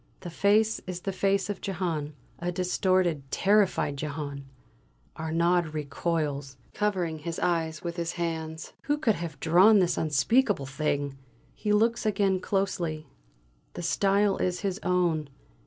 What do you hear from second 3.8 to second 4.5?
Jehane!